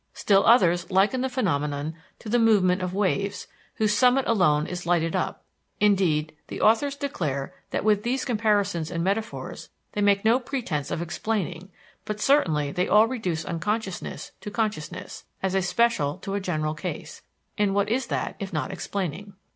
Still 0.15 0.43
others 0.47 0.89
liken 0.89 1.21
the 1.21 1.29
phenomenon 1.29 1.93
to 2.17 2.27
the 2.27 2.39
movement 2.39 2.81
of 2.81 2.95
waves, 2.95 3.45
whose 3.75 3.95
summit 3.95 4.25
alone 4.27 4.65
is 4.65 4.87
lighted 4.87 5.15
up. 5.15 5.43
Indeed, 5.79 6.35
the 6.47 6.59
authors 6.59 6.95
declare 6.95 7.53
that 7.69 7.83
with 7.83 8.01
these 8.01 8.25
comparisons 8.25 8.89
and 8.89 9.03
metaphors 9.03 9.69
they 9.91 10.01
make 10.01 10.25
no 10.25 10.39
pretense 10.39 10.89
of 10.89 11.03
explaining; 11.03 11.69
but 12.03 12.19
certainly 12.19 12.71
they 12.71 12.87
all 12.87 13.05
reduce 13.07 13.45
unconsciousness 13.45 14.31
to 14.41 14.49
consciousness, 14.49 15.25
as 15.43 15.53
a 15.53 15.61
special 15.61 16.17
to 16.17 16.33
a 16.33 16.39
general 16.41 16.73
case, 16.73 17.21
and 17.55 17.75
what 17.75 17.87
is 17.87 18.07
that 18.07 18.35
if 18.39 18.51
not 18.51 18.71
explaining? 18.71 19.33